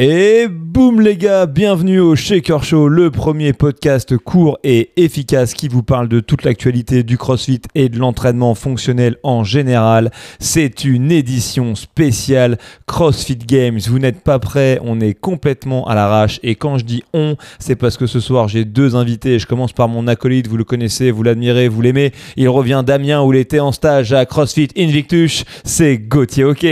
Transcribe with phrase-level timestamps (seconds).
[0.00, 5.66] Et boum les gars, bienvenue au Shaker Show, le premier podcast court et efficace qui
[5.66, 10.12] vous parle de toute l'actualité du CrossFit et de l'entraînement fonctionnel en général.
[10.38, 13.80] C'est une édition spéciale CrossFit Games.
[13.88, 16.38] Vous n'êtes pas prêts, on est complètement à l'arrache.
[16.44, 19.40] Et quand je dis on, c'est parce que ce soir j'ai deux invités.
[19.40, 22.12] Je commence par mon acolyte, vous le connaissez, vous l'admirez, vous l'aimez.
[22.36, 25.44] Il revient Damien où il était en stage à CrossFit Invictus.
[25.64, 26.66] C'est Gauthier, ok.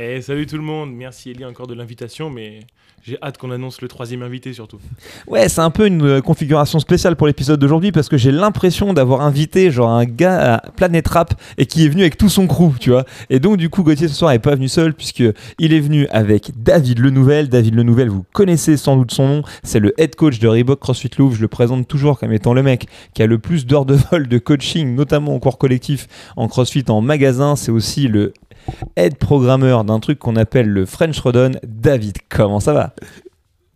[0.00, 2.60] Eh, salut tout le monde, merci Elie encore de l'invitation, mais
[3.02, 4.78] j'ai hâte qu'on annonce le troisième invité surtout.
[5.26, 8.92] Ouais, c'est un peu une euh, configuration spéciale pour l'épisode d'aujourd'hui parce que j'ai l'impression
[8.92, 12.46] d'avoir invité genre un gars à Planet Rap et qui est venu avec tout son
[12.46, 13.06] crew, tu vois.
[13.28, 15.24] Et donc du coup Gauthier ce soir n'est pas venu seul puisque
[15.58, 17.48] il est venu avec David Lenouvelle.
[17.48, 21.10] David Lenouvelle, vous connaissez sans doute son nom, c'est le head coach de Reebok CrossFit
[21.18, 21.34] Louvre.
[21.34, 24.28] Je le présente toujours comme étant le mec qui a le plus d'heures de vol
[24.28, 27.56] de coaching, notamment au cours collectif en CrossFit en magasin.
[27.56, 28.32] C'est aussi le
[28.96, 31.52] aide programmeur d'un truc qu'on appelle le French Rodon.
[31.62, 32.94] David, comment ça va?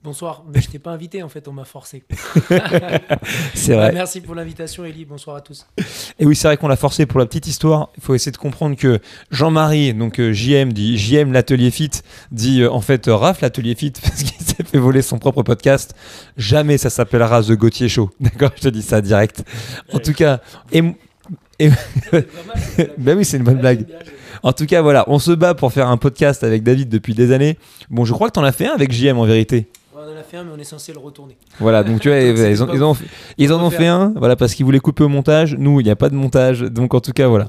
[0.04, 2.02] Bonsoir, mais je t'ai pas invité en fait, on m'a forcé.
[3.54, 3.92] c'est vrai.
[3.92, 5.64] Merci pour l'invitation Elie, bonsoir à tous.
[6.18, 7.88] Et oui, c'est vrai qu'on l'a forcé pour la petite histoire.
[7.96, 8.98] Il faut essayer de comprendre que
[9.30, 11.90] Jean-Marie, donc euh, JM, dit JM l'atelier fit,
[12.32, 15.44] dit euh, en fait euh, Raph l'atelier fit parce qu'il s'est fait voler son propre
[15.44, 15.94] podcast.
[16.36, 18.10] Jamais ça s'appellera The Gauthier Show.
[18.20, 19.44] D'accord, je te dis ça direct.
[19.92, 20.40] En tout cas,
[20.72, 20.82] et,
[21.64, 21.70] et...
[22.98, 23.86] ben oui, c'est une bonne blague.
[24.42, 27.32] En tout cas, voilà, on se bat pour faire un podcast avec David depuis des
[27.32, 27.58] années.
[27.90, 29.68] Bon, je crois que tu en as fait un avec JM en vérité.
[29.94, 31.36] On en a fait un, mais on est censé le retourner.
[31.58, 32.96] Voilà, donc tu vois, ils, ont, ils, ont,
[33.38, 35.56] ils en ont fait un, voilà, parce qu'ils voulaient couper au montage.
[35.58, 37.48] Nous, il n'y a pas de montage, donc en tout cas, voilà.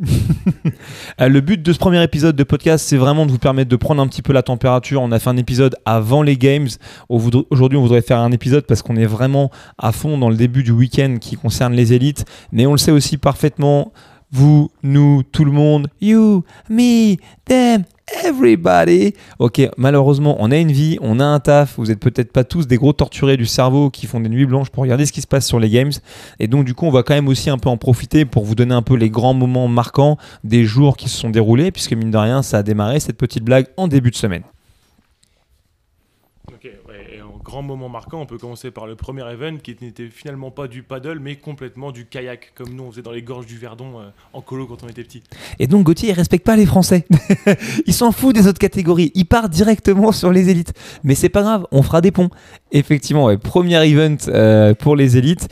[1.20, 4.02] le but de ce premier épisode de podcast, c'est vraiment de vous permettre de prendre
[4.02, 5.02] un petit peu la température.
[5.02, 6.68] On a fait un épisode avant les games.
[7.08, 10.62] Aujourd'hui, on voudrait faire un épisode parce qu'on est vraiment à fond dans le début
[10.62, 12.24] du week-end qui concerne les élites.
[12.52, 13.92] Mais on le sait aussi parfaitement
[14.34, 17.84] vous, nous, tout le monde, you, me, them,
[18.24, 19.14] everybody.
[19.38, 21.78] Ok, malheureusement, on a une vie, on a un taf.
[21.78, 24.70] Vous êtes peut-être pas tous des gros torturés du cerveau qui font des nuits blanches
[24.70, 25.92] pour regarder ce qui se passe sur les games.
[26.40, 28.56] Et donc, du coup, on va quand même aussi un peu en profiter pour vous
[28.56, 32.10] donner un peu les grands moments marquants des jours qui se sont déroulés, puisque mine
[32.10, 34.42] de rien, ça a démarré cette petite blague en début de semaine.
[36.48, 36.68] Ok,
[37.44, 40.82] grand moment marquant, on peut commencer par le premier event qui n'était finalement pas du
[40.82, 44.08] paddle, mais complètement du kayak, comme nous on faisait dans les gorges du Verdon euh,
[44.32, 45.22] en colo quand on était petit.
[45.58, 47.06] Et donc Gauthier, il respecte pas les Français.
[47.86, 49.12] il s'en fout des autres catégories.
[49.14, 50.72] Il part directement sur les élites.
[51.04, 52.30] Mais c'est pas grave, on fera des ponts.
[52.76, 55.48] Effectivement, ouais, premier event euh, pour les élites.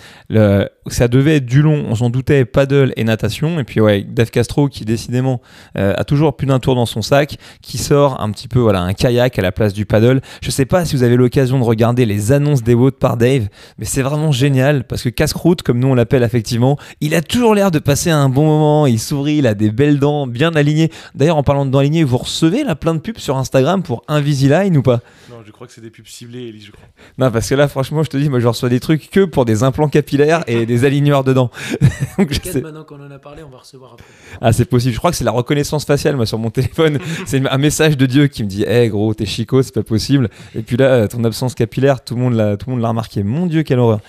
[0.88, 3.60] Ça devait être du long, on s'en doutait, paddle et natation.
[3.60, 5.40] Et puis ouais, Dave Castro qui décidément
[5.78, 8.80] euh, a toujours plus d'un tour dans son sac, qui sort un petit peu voilà
[8.80, 10.20] un kayak à la place du paddle.
[10.42, 13.46] Je sais pas si vous avez l'occasion de regarder les annonces des votes par Dave,
[13.78, 17.54] mais c'est vraiment génial parce que casse-croûte, comme nous on l'appelle effectivement, il a toujours
[17.54, 18.86] l'air de passer un bon moment.
[18.88, 20.90] Il sourit, il a des belles dents bien alignées.
[21.14, 24.02] D'ailleurs, en parlant de dents alignées, vous recevez là plein de pubs sur Instagram pour
[24.08, 25.00] Invisalign ou pas?
[25.30, 26.88] Non, je crois que c'est des pubs ciblées, je crois.
[27.18, 29.44] Non, parce que là, franchement, je te dis, moi je reçois des trucs que pour
[29.44, 31.50] des implants capillaires et des aligneurs dedans.
[32.18, 32.60] Donc, je sais...
[32.60, 34.06] Maintenant qu'on en a parlé, on va recevoir après.
[34.40, 34.94] Ah, c'est possible.
[34.94, 36.98] Je crois que c'est la reconnaissance faciale, moi, sur mon téléphone.
[37.26, 39.82] c'est un message de Dieu qui me dit, hé hey, gros, t'es chico, c'est pas
[39.82, 40.30] possible.
[40.54, 43.22] Et puis là, ton absence capillaire, tout le monde l'a, tout le monde l'a remarqué.
[43.22, 44.00] Mon Dieu, quelle horreur.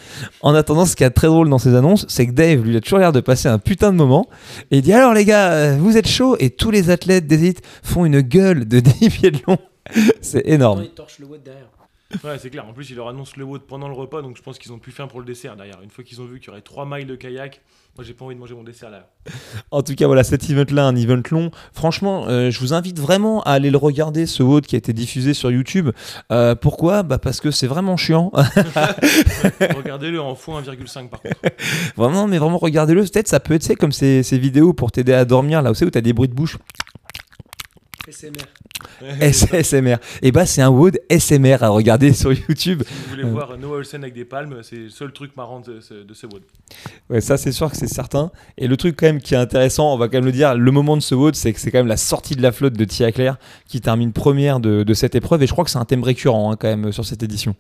[0.42, 2.78] En attendant, ce qui est très drôle dans ces annonces, c'est que Dave, lui, il
[2.78, 4.28] a toujours l'air de passer un putain de moment.
[4.72, 7.62] Et il dit, alors les gars, vous êtes chaud Et tous les athlètes des élites
[7.84, 9.58] font une gueule de 10 pieds de long.
[10.22, 10.80] c'est énorme.
[10.80, 11.68] Non, il torche le watt derrière.
[12.24, 12.68] Ouais, c'est clair.
[12.68, 14.80] En plus, il leur annonce le WOD pendant le repas, donc je pense qu'ils ont
[14.80, 15.82] plus faim pour le dessert derrière.
[15.84, 17.62] Une fois qu'ils ont vu qu'il y aurait 3 miles de kayak,
[17.96, 19.10] moi j'ai pas envie de manger mon dessert là.
[19.72, 21.52] En tout cas, voilà, cet event-là, un event long.
[21.74, 24.94] Franchement, euh, je vous invite vraiment à aller le regarder, ce WOD qui a été
[24.94, 25.90] diffusé sur YouTube.
[26.32, 27.04] Euh, pourquoi?
[27.04, 28.32] Bah Parce que c'est vraiment chiant.
[29.76, 31.36] Regardez-le en x1,5 par contre.
[31.96, 33.04] Vraiment, mais vraiment, regardez-le.
[33.04, 35.90] Peut-être ça peut être comme ces, ces vidéos pour t'aider à dormir, là où, où
[35.90, 36.58] tu as des bruits de bouche.
[38.10, 39.62] SMR.
[39.64, 39.98] SMR.
[40.22, 42.84] Et bah c'est un WOD SMR à regarder sur YouTube.
[42.86, 45.80] Si vous voulez voir Noah Olsen avec des palmes, c'est le seul truc marrant de
[45.80, 46.44] ce, de ce WOD.
[47.10, 48.30] Ouais, ça c'est sûr que c'est certain.
[48.58, 50.72] Et le truc quand même qui est intéressant, on va quand même le dire, le
[50.72, 52.84] moment de ce WOD, c'est que c'est quand même la sortie de la flotte de
[52.84, 53.38] Tia Claire
[53.70, 55.42] qui termine première de, de, cette épreuve.
[55.44, 57.56] Et je crois que c'est un thème récurrent hein, quand même sur cette édition.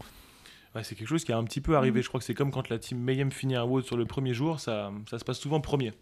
[0.75, 2.01] Ouais, c'est quelque chose qui a un petit peu arrivé.
[2.01, 4.33] Je crois que c'est comme quand la team Mayhem finit un WOD sur le premier
[4.33, 5.93] jour, ça, ça se passe souvent premier.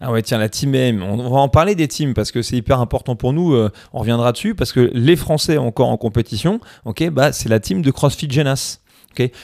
[0.00, 1.02] Ah ouais, tiens, la team M.
[1.02, 3.54] On va en parler des teams parce que c'est hyper important pour nous.
[3.54, 7.60] Euh, on reviendra dessus parce que les Français encore en compétition, ok, bah c'est la
[7.60, 8.80] team de CrossFit Genas.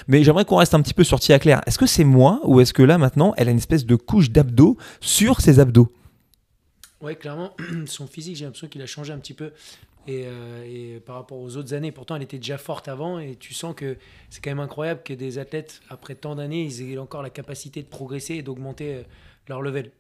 [0.06, 1.60] Mais j'aimerais qu'on reste un petit peu sur Tia Claire.
[1.66, 4.30] Est-ce que c'est moi ou est-ce que là maintenant elle a une espèce de couche
[4.30, 5.92] d'abdos sur ses abdos?
[7.00, 7.52] Ouais, clairement,
[7.86, 9.52] son physique, j'ai l'impression qu'il a changé un petit peu.
[10.08, 10.64] Euh,
[10.96, 13.74] et, par rapport aux autres années, pourtant elle était déjà forte avant et tu sens
[13.74, 13.98] que
[14.30, 17.82] c'est quand même incroyable que des athlètes, après tant d'années, ils aient encore la capacité
[17.82, 19.02] de progresser et d'augmenter euh,
[19.48, 19.90] leur level.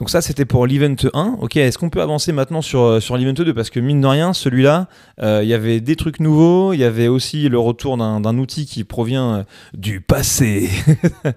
[0.00, 1.36] Donc ça, c'était pour l'event 1.
[1.42, 4.32] Ok, est-ce qu'on peut avancer maintenant sur, euh, l'event 2 Parce que mine de rien,
[4.32, 4.88] celui-là,
[5.20, 8.64] euh, il y avait des trucs nouveaux, il y avait aussi le retour d'un outil
[8.64, 9.42] qui provient euh,
[9.74, 10.70] du passé.
[11.24, 11.34] ouais,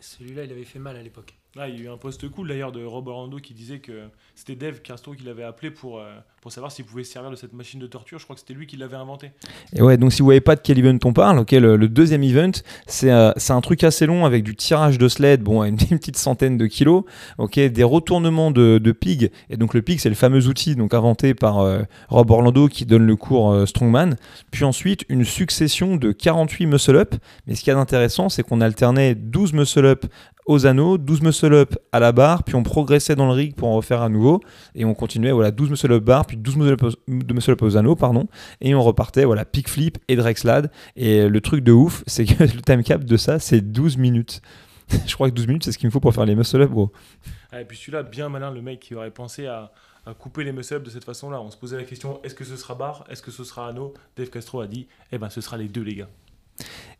[0.00, 1.34] celui-là, il avait fait mal à l'époque.
[1.64, 3.92] Il y a eu un post cool d'ailleurs de Rob Orlando qui disait que
[4.34, 6.12] c'était Dave Castro qui l'avait appelé pour, euh,
[6.42, 8.18] pour savoir s'il pouvait servir de cette machine de torture.
[8.18, 9.30] Je crois que c'était lui qui l'avait inventé.
[9.72, 12.22] Et ouais, donc si vous voyez pas de quel event on parle, ok, le, deuxième
[12.24, 12.52] event,
[12.86, 16.18] c'est euh, c'est un truc assez long avec du tirage de sled, bon, une, petite
[16.18, 17.04] centaine de kilos,
[17.38, 19.30] ok, des retournements de, de pig.
[19.48, 22.84] Et donc le pig, c'est le fameux outil donc inventé par euh, Rob Orlando qui
[22.84, 24.16] donne le cours Strongman.
[24.50, 27.14] Puis ensuite, une succession de 48 muscle-up.
[27.46, 30.04] Mais ce qui est intéressant, c'est qu'on alternait 12 muscle-up
[30.46, 33.76] aux anneaux, 12 muscle-up à la barre, puis on progressait dans le rig pour en
[33.76, 34.40] refaire à nouveau,
[34.74, 36.56] et on continuait, voilà, 12 muscle-up barre, puis 12
[37.06, 38.28] muscle-up aux anneaux, pardon,
[38.60, 42.44] et on repartait, voilà, pick flip et drexlad, et le truc de ouf, c'est que
[42.44, 44.40] le time cap de ça, c'est 12 minutes.
[45.06, 46.92] Je crois que 12 minutes, c'est ce qu'il me faut pour faire les muscle-up, gros.
[47.50, 49.72] Ah, et puis celui-là, bien malin, le mec qui aurait pensé à,
[50.20, 51.40] couper les muscle-up de cette façon-là.
[51.40, 53.92] On se posait la question, est-ce que ce sera barre, est-ce que ce sera anneau?
[54.16, 56.08] Dave Castro a dit, eh ben ce sera les deux, les gars.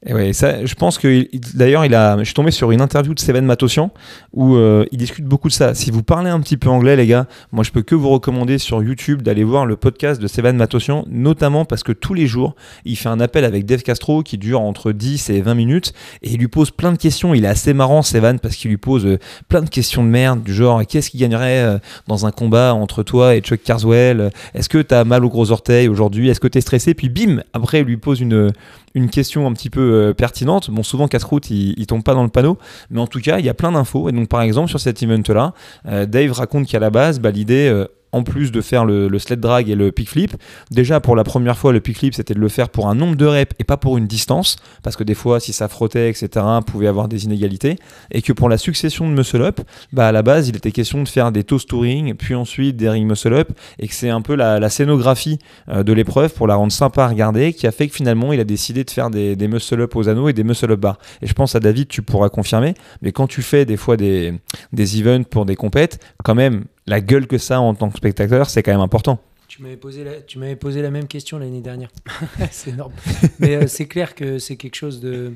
[0.04, 1.26] Et ça, je pense que
[1.56, 3.90] d'ailleurs, il a, je suis tombé sur une interview de Seven Matossian
[4.34, 5.74] où euh, il discute beaucoup de ça.
[5.74, 8.58] Si vous parlez un petit peu anglais, les gars, moi je peux que vous recommander
[8.58, 12.56] sur YouTube d'aller voir le podcast de Seven Matossian, notamment parce que tous les jours,
[12.84, 16.30] il fait un appel avec Dave Castro qui dure entre 10 et 20 minutes et
[16.32, 17.32] il lui pose plein de questions.
[17.32, 20.42] Il est assez marrant, Seven, parce qu'il lui pose euh, plein de questions de merde,
[20.42, 24.30] du genre qu'est-ce qui gagnerait euh, dans un combat entre toi et Chuck Carswell?
[24.52, 26.28] Est-ce que tu as mal aux gros orteils aujourd'hui?
[26.28, 26.92] Est-ce que tu es stressé?
[26.92, 28.52] Puis bim, après, il lui pose une,
[28.94, 30.70] une question un petit peu euh, pertinente.
[30.70, 32.58] Bon, souvent, casse-route, il, il, tombe pas dans le panneau,
[32.90, 34.08] mais en tout cas, il y a plein d'infos.
[34.08, 35.54] Et donc, par exemple, sur cet event-là,
[35.86, 37.86] euh, Dave raconte qu'à la base, bah, l'idée, euh,
[38.16, 40.34] en plus de faire le, sled drag et le pick flip.
[40.70, 43.14] Déjà, pour la première fois, le pick flip, c'était de le faire pour un nombre
[43.14, 46.44] de reps et pas pour une distance, parce que des fois, si ça frottait, etc.,
[46.66, 47.76] pouvait avoir des inégalités.
[48.10, 49.60] Et que pour la succession de muscle up,
[49.92, 52.88] bah, à la base, il était question de faire des toast touring, puis ensuite des
[52.88, 56.56] ring muscle up, et que c'est un peu la, scénographie euh, de l'épreuve pour la
[56.56, 59.36] rendre sympa à regarder, qui a fait que finalement, il a décidé de faire des,
[59.36, 60.98] des muscle up aux anneaux et des muscle up bars.
[61.20, 64.32] Et je pense à David, tu pourras confirmer, mais quand tu fais des fois des,
[64.72, 68.48] des events pour des compètes, quand même, la gueule que ça en tant que spectateur,
[68.50, 69.20] c'est quand même important.
[69.48, 71.90] Tu m'avais posé la, tu m'avais posé la même question l'année dernière.
[72.50, 72.92] c'est énorme.
[73.38, 75.32] Mais euh, c'est clair que c'est quelque chose de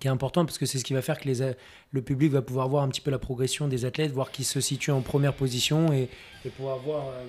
[0.00, 1.52] qui est important parce que c'est ce qui va faire que les,
[1.92, 4.60] le public va pouvoir voir un petit peu la progression des athlètes, voir qui se
[4.60, 6.08] situe en première position et,
[6.56, 7.24] pouvoir voir euh,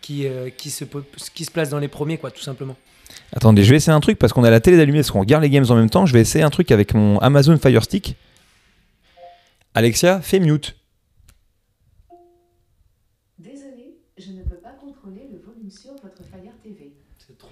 [0.00, 0.84] qui, euh, qui, se,
[1.34, 2.76] qui se place dans les premiers, quoi, tout simplement.
[3.32, 5.42] Attendez, je vais essayer un truc parce qu'on a la télé d'allumée, parce qu'on regarde
[5.42, 6.06] les games en même temps.
[6.06, 8.16] Je vais essayer un truc avec mon Amazon Fire Stick.
[9.74, 10.76] Alexia, fais mute.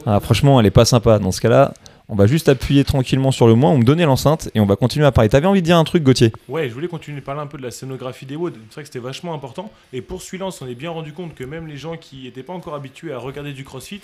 [0.06, 1.18] Ah, franchement, elle est pas sympa.
[1.18, 1.74] Dans ce cas-là,
[2.08, 4.76] on va juste appuyer tranquillement sur le moins, on me donner l'enceinte et on va
[4.76, 5.30] continuer à parler.
[5.30, 6.32] T'avais envie de dire un truc, Gauthier?
[6.48, 8.54] Ouais, je voulais continuer de parler un peu de la scénographie des WOD.
[8.68, 9.70] C'est vrai que c'était vachement important.
[9.92, 12.52] Et pour celui-là, on est bien rendu compte que même les gens qui n'étaient pas
[12.52, 14.02] encore habitués à regarder du crossfit,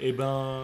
[0.00, 0.62] eh ben,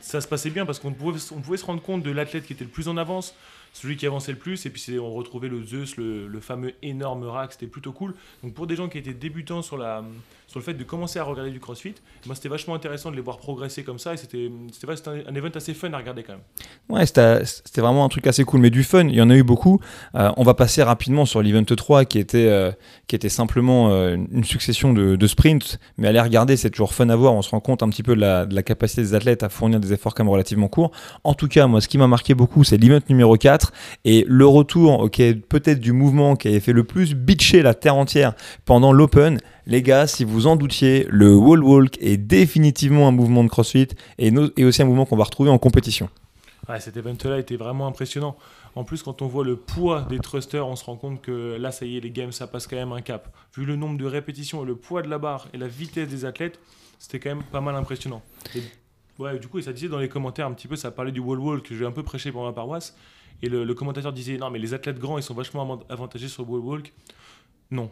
[0.00, 2.52] ça se passait bien parce qu'on pouvait, on pouvait se rendre compte de l'athlète qui
[2.52, 3.34] était le plus en avance,
[3.72, 7.52] celui qui avançait le plus, et puis on retrouvait le Zeus, le, fameux énorme rack,
[7.52, 8.14] c'était plutôt cool.
[8.42, 11.60] Donc pour des gens qui étaient débutants sur le fait de commencer à regarder du
[11.60, 11.94] CrossFit.
[12.26, 15.50] Moi, c'était vachement intéressant de les voir progresser comme ça et c'était un, un event
[15.54, 16.42] assez fun à regarder quand même.
[16.88, 19.42] Ouais, c'était vraiment un truc assez cool, mais du fun, il y en a eu
[19.42, 19.80] beaucoup.
[20.14, 22.72] Euh, on va passer rapidement sur l'event 3 qui était, euh,
[23.06, 27.16] qui était simplement euh, une succession de, sprints, mais aller regarder, c'est toujours fun à
[27.16, 27.34] voir.
[27.34, 29.48] On se rend compte un petit peu de la, de la, capacité des athlètes à
[29.48, 30.90] fournir des efforts quand même relativement courts.
[31.22, 33.59] En tout cas, moi, ce qui m'a marqué beaucoup, c'est l'event numéro 4
[34.04, 37.96] et le retour, ok, peut-être du mouvement qui avait fait le plus bitcher la terre
[37.96, 39.38] entière pendant l'Open
[39.70, 43.88] les gars, si vous en doutiez, le wall walk est définitivement un mouvement de CrossFit
[44.18, 44.32] et,
[44.64, 46.10] aussi un mouvement qu'on va retrouver en compétition.
[46.68, 48.36] Ouais, cet event-là était vraiment impressionnant.
[48.74, 51.70] En plus, quand on voit le poids des thrusters, on se rend compte que là,
[51.70, 53.32] ça y est, les games, ça passe quand même un cap.
[53.56, 56.58] Vu le nombre de répétitions, le poids de la barre et la vitesse des athlètes,
[56.98, 58.22] c'était quand même pas mal impressionnant.
[59.20, 61.38] ouais, du coup, ça disait dans les commentaires un petit peu, ça parlait du wall
[61.38, 62.96] walk que j'ai un peu prêché pour ma paroisse.
[63.42, 66.50] Et le, commentateur disait non, mais les athlètes grands, ils sont vachement avantagés sur le
[66.50, 66.92] walk.
[67.70, 67.90] Non,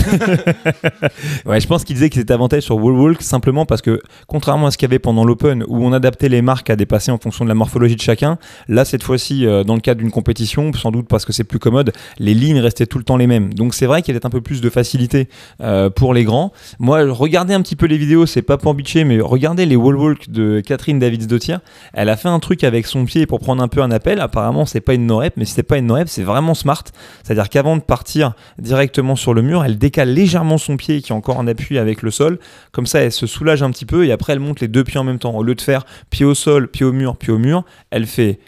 [1.46, 4.66] ouais, je pense qu'il disait qu'il était avantagé sur Wall Walk simplement parce que, contrairement
[4.66, 7.18] à ce qu'il y avait pendant l'Open où on adaptait les marques à dépasser en
[7.18, 8.38] fonction de la morphologie de chacun,
[8.68, 11.58] là, cette fois-ci, euh, dans le cadre d'une compétition, sans doute parce que c'est plus
[11.58, 13.52] commode, les lignes restaient tout le temps les mêmes.
[13.54, 15.28] Donc c'est vrai qu'il y avait un peu plus de facilité
[15.60, 16.52] euh, pour les grands.
[16.78, 19.96] Moi, regardez un petit peu les vidéos, c'est pas pour bitcher, mais regardez les Wall
[19.96, 21.56] Walk de Catherine Davids-Dottier.
[21.92, 24.20] Elle a fait un truc avec son pied pour prendre un peu un appel.
[24.20, 26.84] Apparemment, c'est pas une no-rep, mais si c'est pas une no-rep, c'est vraiment smart.
[27.22, 31.38] C'est-à-dire qu'avant de partir directement sur le mur, elle légèrement son pied qui est encore
[31.38, 32.38] en appui avec le sol.
[32.72, 34.98] Comme ça, elle se soulage un petit peu et après, elle monte les deux pieds
[34.98, 35.36] en même temps.
[35.36, 38.38] Au lieu de faire pied au sol, pied au mur, pied au mur, elle fait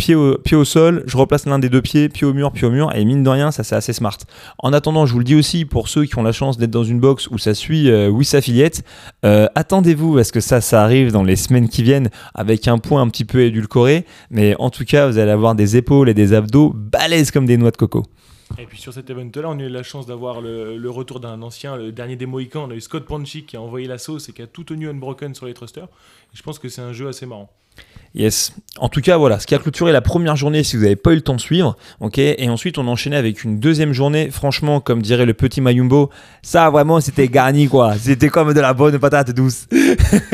[0.00, 2.66] pied au, pied au sol, je replace l'un des deux pieds, pied au mur, pied
[2.66, 4.16] au mur, et mine de rien, ça c'est assez smart.
[4.58, 6.84] En attendant, je vous le dis aussi pour ceux qui ont la chance d'être dans
[6.84, 8.82] une box où ça suit euh, Affiliate,
[9.26, 13.02] euh, attendez-vous parce que ça, ça arrive dans les semaines qui viennent avec un point
[13.02, 16.32] un petit peu édulcoré, mais en tout cas, vous allez avoir des épaules et des
[16.32, 18.04] abdos balèzes comme des noix de coco.
[18.58, 21.76] Et puis sur cet event-là, on a eu la chance d'avoir le, retour d'un ancien,
[21.76, 22.64] le dernier des Mohicans.
[22.68, 24.88] On a eu Scott Ponchi qui a envoyé la sauce et qui a tout tenu
[24.88, 25.88] unbroken sur les thrusters.
[26.34, 27.50] je pense que c'est un jeu assez marrant.
[28.12, 28.52] Yes.
[28.78, 31.12] En tout cas, voilà, ce qui a clôturé la première journée si vous n'avez pas
[31.12, 31.76] eu le temps de suivre.
[32.00, 34.30] ok et ensuite, on enchaînait avec une deuxième journée.
[34.32, 36.10] Franchement, comme dirait le petit Mayumbo,
[36.42, 37.94] ça vraiment, c'était garni, quoi.
[37.96, 39.68] C'était comme de la bonne patate douce.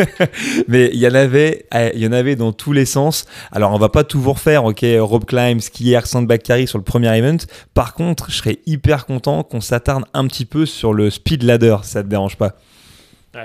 [0.68, 3.26] Mais il y en avait, eh, il y en avait dans tous les sens.
[3.52, 6.00] Alors, on va pas tout vous refaire, ok Rope climb, skier,
[6.42, 7.44] carry sur le premier event.
[7.74, 11.76] Par contre, je serais hyper content qu'on s'attarde un petit peu sur le speed ladder.
[11.82, 12.54] Ça te dérange pas?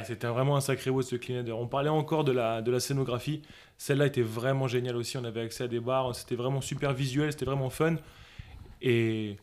[0.03, 1.45] C'était vraiment un sacré WOD ce clean.
[1.51, 3.41] On parlait encore de la, de la scénographie.
[3.77, 5.17] Celle-là était vraiment géniale aussi.
[5.17, 6.15] On avait accès à des bars.
[6.15, 7.31] C'était vraiment super visuel.
[7.31, 7.95] C'était vraiment fun.
[8.81, 9.38] Et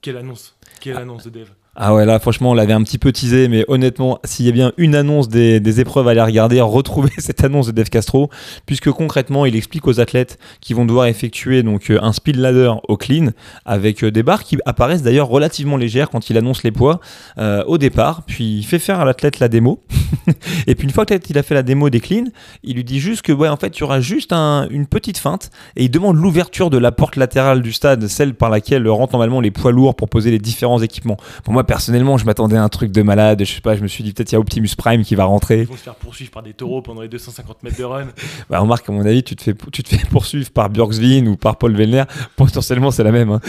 [0.00, 0.56] quelle annonce.
[0.80, 1.00] Quelle ah.
[1.00, 1.50] annonce de Dev.
[1.76, 4.52] Ah ouais, là, franchement, on l'avait un petit peu teasé, mais honnêtement, s'il y a
[4.52, 8.28] bien une annonce des, épreuves à aller regarder, retrouvez cette annonce de Dev Castro,
[8.66, 12.72] puisque concrètement, il explique aux athlètes qui vont devoir effectuer donc euh, un speed ladder
[12.88, 13.28] au clean
[13.64, 16.98] avec euh, des barres qui apparaissent d'ailleurs relativement légères quand il annonce les poids
[17.38, 19.80] euh, au départ, puis il fait faire à l'athlète la démo.
[20.66, 22.24] et puis une fois qu'il a fait la démo des clean,
[22.64, 25.50] il lui dit juste que ouais, en fait, il y aura juste une petite feinte
[25.76, 29.40] et il demande l'ouverture de la porte latérale du stade, celle par laquelle rentrent normalement
[29.40, 31.16] les poids lourds pour poser les différents équipements.
[31.44, 33.44] Pour moi, personnellement, je m'attendais à un truc de malade.
[33.44, 35.24] Je sais pas, je me suis dit peut-être il y a Optimus Prime qui va
[35.24, 35.60] rentrer.
[35.60, 38.06] Ils vont se faire poursuivre par des taureaux pendant les 250 mètres de run.
[38.50, 41.36] bah, remarque, à mon avis, tu te fais, tu te fais poursuivre par Björksvin ou
[41.36, 42.04] par Paul Vellner.
[42.36, 43.30] Potentiellement, c'est la même.
[43.30, 43.40] Hein.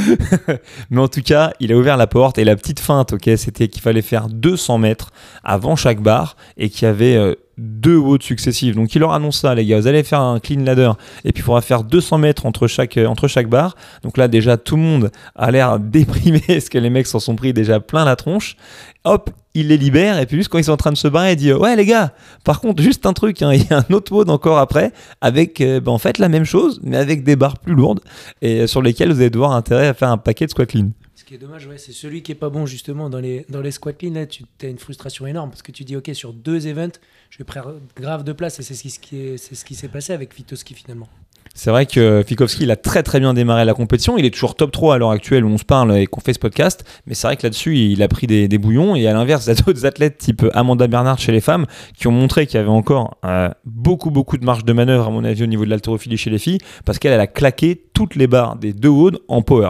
[0.90, 3.68] Mais en tout cas, il a ouvert la porte et la petite feinte, ok, c'était
[3.68, 5.12] qu'il fallait faire 200 mètres
[5.44, 7.16] avant chaque barre et qu'il y avait.
[7.16, 8.76] Euh, deux hautes successives.
[8.76, 9.80] Donc il leur annonce ça, les gars.
[9.80, 10.92] Vous allez faire un clean ladder
[11.24, 13.76] et puis il faudra faire 200 mètres entre chaque, euh, entre chaque barre.
[14.04, 17.36] Donc là, déjà, tout le monde a l'air déprimé parce que les mecs s'en sont
[17.36, 18.58] pris déjà plein la tronche.
[19.04, 21.34] Hop, il les libère et puis juste quand ils sont en train de se barrer,
[21.34, 22.14] il dit Ouais, les gars,
[22.44, 24.92] par contre, juste un truc, hein, il y a un autre mode encore après
[25.22, 28.02] avec euh, ben, en fait la même chose, mais avec des barres plus lourdes
[28.42, 30.90] et euh, sur lesquelles vous allez devoir intérêt à faire un paquet de squat clean.
[31.32, 33.72] Qui est dommage, ouais, c'est celui qui est pas bon justement dans les, dans les
[33.72, 34.12] squat clean.
[34.16, 37.38] Là, tu as une frustration énorme parce que tu dis Ok, sur deux events, je
[37.38, 40.36] vais prendre grave de place et c'est ce qui c'est ce qui s'est passé avec
[40.36, 41.08] Vitoski finalement.
[41.56, 44.18] C'est vrai que Fikowski, il a très très bien démarré la compétition.
[44.18, 46.34] Il est toujours top 3 à l'heure actuelle où on se parle et qu'on fait
[46.34, 46.84] ce podcast.
[47.08, 48.98] Mais c'est vrai que là-dessus, il a pris des, bouillons.
[48.98, 52.08] Et à l'inverse, il y a d'autres athlètes type Amanda Bernard chez les femmes qui
[52.08, 55.24] ont montré qu'il y avait encore euh, beaucoup beaucoup de marge de manœuvre, à mon
[55.24, 56.60] avis, au niveau de l'haltérophilie chez les filles.
[56.84, 59.70] Parce qu'elle a claqué toutes les barres des deux hauts en power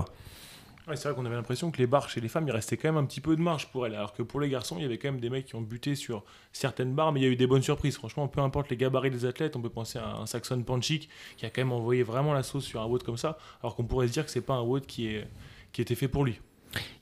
[0.87, 2.97] c'est vrai qu'on avait l'impression que les barres chez les femmes, il restait quand même
[2.97, 3.95] un petit peu de marge pour elles.
[3.95, 5.95] Alors que pour les garçons, il y avait quand même des mecs qui ont buté
[5.95, 6.23] sur
[6.53, 7.95] certaines barres, mais il y a eu des bonnes surprises.
[7.95, 11.45] Franchement, peu importe les gabarits des athlètes, on peut penser à un Saxon Panchik qui
[11.45, 14.07] a quand même envoyé vraiment la sauce sur un WOD comme ça, alors qu'on pourrait
[14.07, 15.27] se dire que c'est pas un WOD qui, est,
[15.71, 16.39] qui était fait pour lui.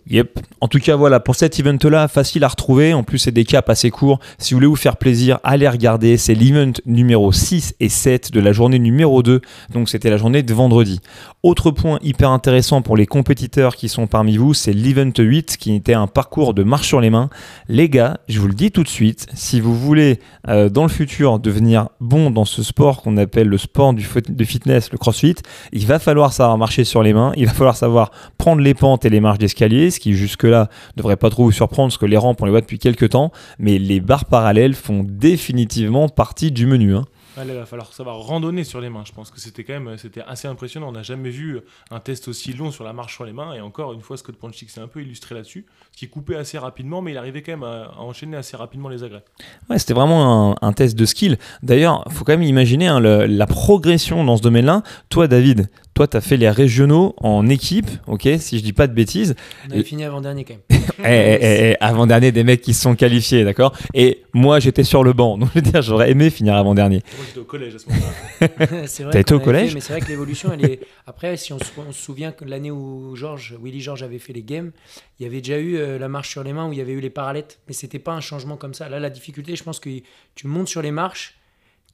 [0.09, 0.39] Yep.
[0.59, 2.93] En tout cas, voilà, pour cet event-là, facile à retrouver.
[2.93, 4.19] En plus, c'est des caps assez courts.
[4.39, 6.17] Si vous voulez vous faire plaisir, allez regarder.
[6.17, 9.41] C'est l'event numéro 6 et 7 de la journée numéro 2.
[9.71, 10.99] Donc, c'était la journée de vendredi.
[11.43, 15.75] Autre point hyper intéressant pour les compétiteurs qui sont parmi vous, c'est l'event 8 qui
[15.75, 17.29] était un parcours de marche sur les mains.
[17.67, 20.89] Les gars, je vous le dis tout de suite, si vous voulez euh, dans le
[20.89, 25.35] futur devenir bon dans ce sport qu'on appelle le sport du de fitness, le crossfit,
[25.71, 27.31] il va falloir savoir marcher sur les mains.
[27.37, 29.58] Il va falloir savoir prendre les pentes et les marches d'escalier
[29.99, 32.79] qui jusque-là devrait pas trop vous surprendre, parce que les rampes, on les voit depuis
[32.79, 36.95] quelques temps, mais les barres parallèles font définitivement partie du menu.
[36.95, 37.05] Hein.
[37.37, 39.03] Il va falloir savoir randonner sur les mains.
[39.05, 40.89] Je pense que c'était quand même c'était assez impressionnant.
[40.89, 41.59] On n'a jamais vu
[41.91, 43.53] un test aussi long sur la marche sur les mains.
[43.53, 45.65] Et encore une fois, Scott Ponchik s'est un peu illustré là-dessus.
[45.91, 49.03] Ce qui coupait assez rapidement, mais il arrivait quand même à, enchaîner assez rapidement les
[49.03, 49.23] agrès.
[49.69, 51.37] Ouais, c'était vraiment un, test de skill.
[51.63, 54.83] D'ailleurs, il faut quand même imaginer hein, la progression dans ce domaine-là.
[55.09, 58.87] Toi, David, toi, tu as fait les régionaux en équipe, ok, si je dis pas
[58.87, 59.35] de bêtises.
[59.67, 60.78] On avait fini avant-dernier quand même.
[61.09, 63.75] Eh, eh, eh, avant-dernier, des mecs qui se sont qualifiés, d'accord?
[63.93, 65.37] Et moi, j'étais sur le banc.
[65.39, 67.01] Donc, je veux dire, j'aurais aimé finir avant-dernier.
[67.17, 68.87] Moi, j'étais au collège à ce moment-là.
[68.87, 69.21] c'est vrai.
[69.21, 69.73] été au collège?
[69.73, 70.79] Mais c'est vrai que l'évolution, elle est.
[71.07, 74.71] Après, si on se, souvient que l'année où Georges, Willy Georges avait fait les games,
[75.19, 76.93] il y avait déjà eu euh, la marche sur les mains où il y avait
[76.93, 77.59] eu les parallettes.
[77.67, 78.89] Mais c'était pas un changement comme ça.
[78.89, 79.89] Là, la difficulté, je pense que
[80.35, 81.38] tu montes sur les marches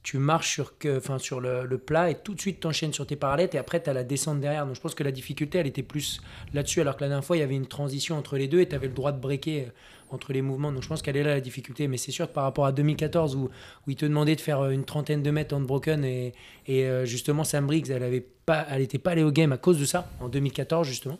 [0.06, 3.16] tu marches sur, que, enfin, sur le, plat et tout de suite t'enchaînes sur tes
[3.16, 4.64] parallettes et après tu as la descente derrière.
[4.64, 6.20] Donc je pense que la difficulté elle était plus
[6.54, 8.68] là-dessus alors que la dernière fois il y avait une transition entre les deux et
[8.68, 9.70] tu avais le droit de breaker euh,
[10.10, 10.70] entre les mouvements.
[10.70, 11.88] Donc je pense qu'elle est là la difficulté.
[11.88, 14.60] Mais c'est sûr que par rapport à 2014 où, où il te demandait de faire
[14.60, 16.34] euh, une trentaine de mètres en broken et,
[16.68, 19.80] euh, justement Sam Briggs elle avait pas, elle était pas allée au game à cause
[19.80, 21.18] de ça en 2014 justement.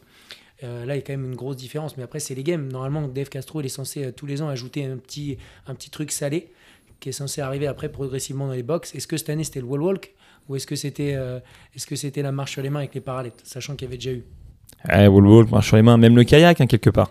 [0.63, 1.97] là, il y a quand même une grosse différence.
[1.97, 2.69] Mais après, c'est les games.
[2.69, 6.13] Normalement, Dave Castro, il est censé tous les ans ajouter un petit, un petit truc
[6.13, 6.53] salé
[7.01, 8.95] qui est censé arriver après progressivement dans les box.
[8.95, 10.15] Est-ce que cette année c'était le wall walk
[10.49, 11.41] Ou est-ce que c'était euh,
[11.75, 13.99] est-ce que c'était la marche sur les mains avec les parallèles, sachant qu'il y avait
[13.99, 14.25] déjà eu?
[14.89, 17.11] Ouais, wall wall, marche sur les mains, même le kayak, hein, quelque part.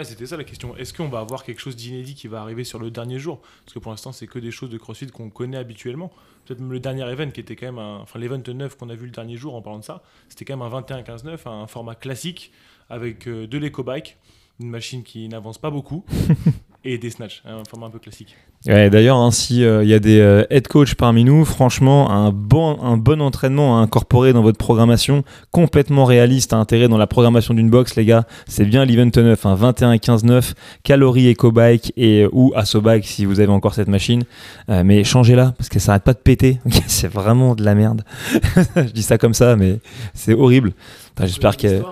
[0.00, 0.76] Ah, c'était ça la question.
[0.76, 3.40] Est-ce qu'on va avoir quelque chose d'inédit qui va arriver sur le dernier jour?
[3.64, 6.12] Parce que pour l'instant, c'est que des choses de CrossFit qu'on connaît habituellement.
[6.44, 7.98] Peut-être même le dernier event qui était quand même un.
[8.02, 10.56] Enfin, l'event 9 qu'on a vu le dernier jour en parlant de ça, c'était quand
[10.56, 12.52] même un 21-15-9, un format classique
[12.88, 14.18] avec euh, de l'éco-bike,
[14.60, 16.04] une machine qui n'avance pas beaucoup
[16.84, 18.36] et des snatchs, un format un peu classique.
[18.66, 22.80] Ouais, D'ailleurs, hein, s'il y a des euh, head coach parmi nous, franchement, un bon,
[22.82, 27.54] un bon entraînement à incorporer dans votre programmation, complètement réaliste à intégrer dans la programmation
[27.54, 33.06] d'une box, les gars, c'est bien l'event 9, un 21-15-9, calories EcoBike et, ou Assobike
[33.06, 34.24] si vous avez encore cette machine.
[34.70, 36.58] Euh, mais changez-la, parce que ça n'arrête pas de péter.
[36.86, 38.02] c'est vraiment de la merde.
[38.76, 39.78] Je dis ça comme ça, mais
[40.14, 40.72] c'est horrible.
[41.20, 41.82] J'espère que.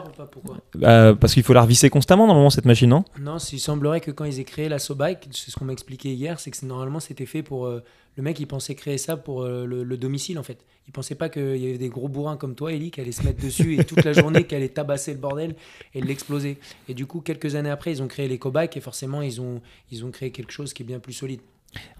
[0.74, 3.04] Bah, parce qu'il faut la revisser constamment normalement cette machine, non?
[3.20, 6.12] Non, il semblerait que quand ils aient créé la Sobike, c'est ce qu'on m'a expliqué
[6.12, 7.66] hier, c'est que normalement c'était fait pour.
[7.66, 7.82] Euh,
[8.16, 10.64] le mec il pensait créer ça pour euh, le, domicile en fait.
[10.88, 13.22] Il pensait pas qu'il y avait des gros bourrins comme toi, Eli, qui allaient se
[13.22, 15.54] mettre dessus et toute la journée qui allaient tabasser le bordel
[15.94, 16.58] et l'exploser.
[16.88, 19.60] Et du coup, quelques années après, ils ont créé les Bike et forcément ils ont,
[19.90, 21.40] ils ont créé quelque chose qui est bien plus solide.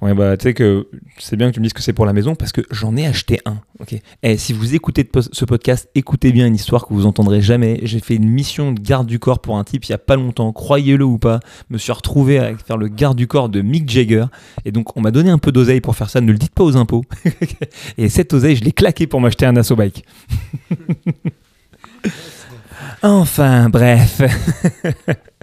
[0.03, 2.13] Ouais, bah, tu sais que c'est bien que tu me dises que c'est pour la
[2.13, 3.59] maison parce que j'en ai acheté un.
[3.81, 3.95] Ok.
[3.95, 7.81] Et eh, si vous écoutez ce podcast, écoutez bien une histoire que vous entendrez jamais.
[7.83, 10.17] J'ai fait une mission de garde du corps pour un type il y a pas
[10.17, 11.41] longtemps, croyez-le ou pas.
[11.71, 14.27] Me suis retrouvé à faire le garde du corps de Mick Jagger.
[14.65, 16.21] Et donc, on m'a donné un peu d'oseille pour faire ça.
[16.21, 17.05] Ne le dites pas aux impôts.
[17.99, 20.05] et cette oseille, je l'ai claqué pour m'acheter un Asso Bike.
[23.03, 24.21] enfin, bref.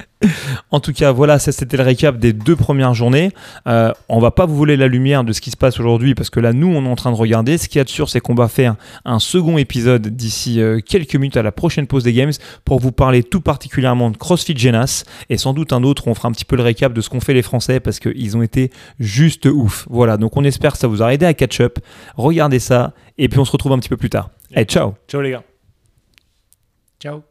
[0.74, 3.30] En tout cas, voilà, ça c'était le récap des deux premières journées.
[3.68, 6.32] Euh, on va pas vous voler la lumière de ce qui se passe aujourd'hui parce
[6.32, 7.60] que là, nous, on est en train de regarder.
[7.60, 8.76] Ce qu'il y a de sûr, c'est qu'on va faire
[9.06, 12.32] un second épisode d'ici euh, quelques minutes à la prochaine pause des Games
[12.66, 16.08] pour vous parler tout particulièrement de CrossFit Genas et sans doute un autre.
[16.08, 18.36] On fera un petit peu le récap de ce qu'ont fait les Français parce qu'ils
[18.36, 19.86] ont été juste ouf.
[19.92, 21.78] Voilà, donc on espère que ça vous a aidé à catch up.
[22.18, 24.32] Regardez ça et puis on se retrouve un petit peu plus tard.
[24.56, 25.44] Allez, ciao Ciao les gars
[27.00, 27.22] Ciao